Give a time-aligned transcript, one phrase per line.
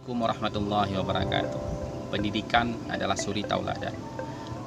[0.00, 1.60] Assalamualaikum warahmatullahi wabarakatuh.
[2.08, 3.92] Pendidikan adalah suri tauladan.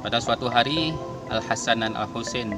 [0.06, 0.94] Pada suatu hari,
[1.34, 2.54] Al Hasan dan Al Husain,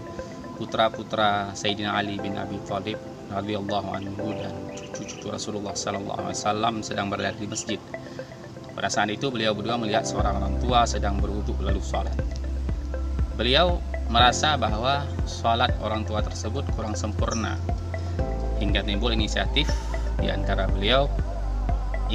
[0.59, 3.00] putra-putra Sayyidina Ali bin Abi Thalib
[3.32, 4.52] radhiyallahu anhu dan
[4.91, 7.80] cucu-cucu Rasulullah sallallahu alaihi wasallam sedang berada di masjid.
[8.76, 12.12] Pada saat itu beliau berdua melihat seorang orang tua sedang berwudhu lalu sholat.
[13.39, 13.80] Beliau
[14.12, 17.55] merasa bahwa sholat orang tua tersebut kurang sempurna
[18.59, 19.64] hingga timbul inisiatif
[20.20, 21.08] di antara beliau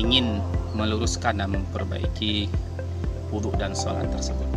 [0.00, 0.40] ingin
[0.72, 2.48] meluruskan dan memperbaiki
[3.28, 4.48] wudhu dan sholat tersebut.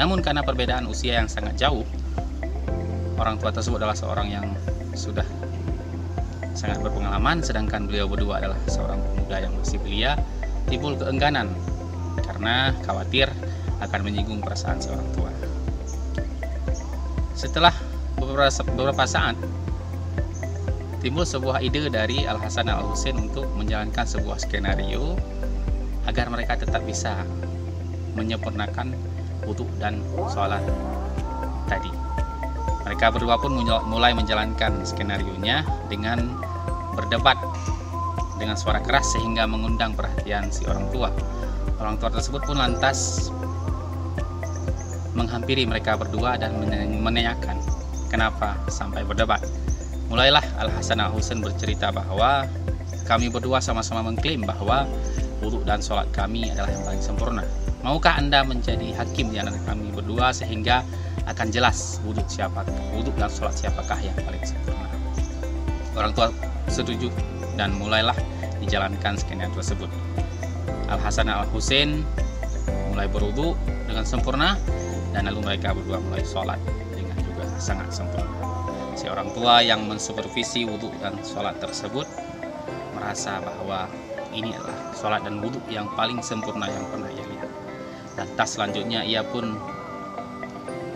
[0.00, 1.84] Namun karena perbedaan usia yang sangat jauh,
[3.20, 4.46] orang tua tersebut adalah seorang yang
[4.96, 5.26] sudah
[6.56, 10.16] sangat berpengalaman, sedangkan beliau berdua adalah seorang pemuda yang masih belia,
[10.66, 11.52] timbul keengganan
[12.24, 13.28] karena khawatir
[13.84, 15.30] akan menyinggung perasaan seorang tua.
[17.36, 17.74] Setelah
[18.16, 19.36] beberapa, saat,
[21.04, 25.20] timbul sebuah ide dari Al Hasan Al Husain untuk menjalankan sebuah skenario
[26.08, 27.28] agar mereka tetap bisa
[28.16, 28.96] menyempurnakan
[29.44, 30.00] wudhu dan
[30.32, 30.64] sholat
[31.68, 31.92] tadi.
[32.88, 33.52] Mereka berdua pun
[33.84, 35.60] mulai menjalankan skenario nya
[35.92, 36.24] dengan
[36.96, 37.36] berdebat
[38.40, 41.12] dengan suara keras sehingga mengundang perhatian si orang tua.
[41.84, 43.28] Orang tua tersebut pun lantas
[45.12, 46.56] menghampiri mereka berdua dan
[47.04, 47.60] menanyakan
[48.08, 49.44] kenapa sampai berdebat.
[50.12, 52.44] Mulailah Al Hasan Al Husain bercerita bahwa
[53.08, 54.88] kami berdua sama-sama mengklaim bahwa
[55.44, 57.44] wudhu dan sholat kami adalah yang paling sempurna.
[57.84, 60.80] Maukah anda menjadi hakim di antara kami berdua sehingga
[61.28, 62.64] akan jelas wudhu siapa,
[62.96, 64.88] wudhu dan sholat siapakah yang paling sempurna?
[65.96, 66.28] Orang tua
[66.68, 67.12] setuju
[67.60, 68.16] dan mulailah
[68.60, 69.88] dijalankan skenario tersebut.
[70.88, 72.04] Al Hasan Al Husain
[72.92, 73.56] mulai berwudhu
[73.88, 74.56] dengan sempurna
[75.12, 76.60] dan lalu mereka berdua mulai sholat
[76.92, 78.32] dengan juga sangat sempurna
[78.94, 82.06] si orang tua yang mensupervisi wudhu dan sholat tersebut
[82.94, 83.90] merasa bahwa
[84.30, 87.50] ini adalah sholat dan wudhu yang paling sempurna yang pernah ia lihat.
[88.14, 89.58] Dan tas selanjutnya ia pun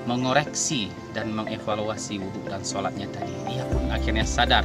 [0.07, 3.35] mengoreksi dan mengevaluasi wudhu dan sholatnya tadi.
[3.59, 4.63] Ia pun akhirnya sadar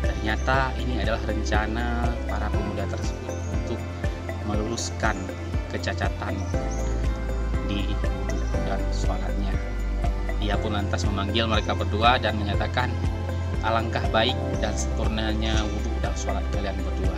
[0.00, 3.80] ternyata ini adalah rencana para pemuda tersebut untuk
[4.48, 5.16] meluruskan
[5.68, 6.34] kecacatan
[7.68, 9.69] di wudhu dan sholatnya.
[10.40, 12.88] Ia pun lantas memanggil mereka berdua dan menyatakan,
[13.60, 17.16] alangkah baik dan sempurnanya wudhu dan sholat kalian berdua.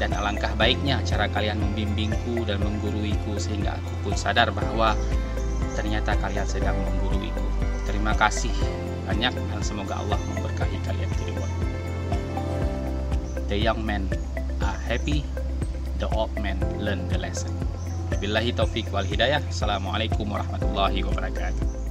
[0.00, 4.96] Dan alangkah baiknya cara kalian membimbingku dan mengguruiku sehingga aku pun sadar bahwa
[5.76, 7.44] ternyata kalian sedang mengguruiku.
[7.84, 8.54] Terima kasih
[9.04, 11.48] banyak dan semoga Allah memberkahi kalian berdua.
[13.48, 14.06] The young men
[14.60, 15.24] are happy,
[16.00, 17.52] the old men learn the lesson.
[18.22, 19.40] Billahi taufik wal hidayah.
[19.48, 21.87] Assalamualaikum warahmatullahi wabarakatuh.